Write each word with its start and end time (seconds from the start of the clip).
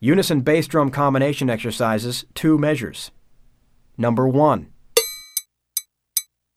Unison 0.00 0.42
bass 0.42 0.68
drum 0.68 0.90
combination 0.92 1.50
exercises, 1.50 2.24
two 2.32 2.56
measures. 2.56 3.10
Number 3.96 4.28
one. 4.28 4.68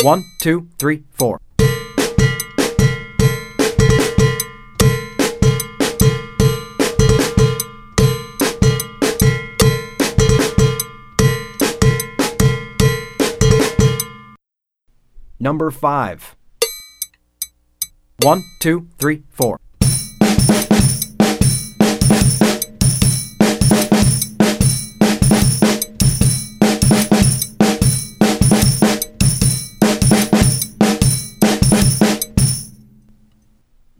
One, 0.04 0.24
two, 0.44 0.70
three, 0.78 1.04
four. 1.12 1.40
Number 15.40 15.72
five. 15.72 16.36
One, 18.22 18.44
two, 18.60 18.88
three, 19.00 19.24
four. 19.32 19.60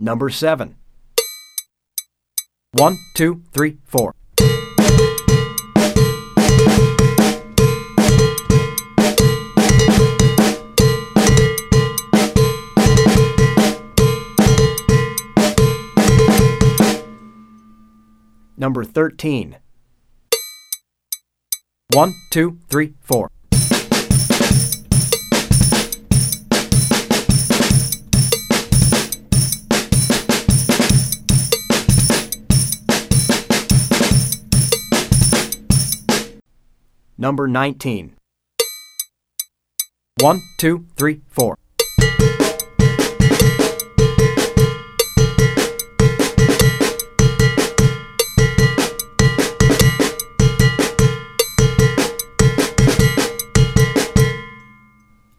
Number 0.04 0.32
seven. 0.32 0.78
One, 2.72 2.98
two, 3.14 3.44
three, 3.54 3.78
four. 3.86 4.16
Number 18.58 18.84
13. 18.84 19.58
One, 21.94 22.14
two, 22.32 22.58
three, 22.72 22.94
four. 23.02 23.30
Number 37.22 37.48
19. 37.48 38.16
One, 40.22 40.42
two, 40.58 40.88
three, 40.98 41.22
four. 41.30 41.56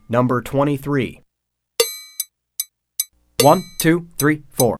Number 0.08 0.40
23. 0.40 1.20
One, 3.40 3.64
two, 3.80 4.06
three, 4.18 4.44
four. 4.50 4.78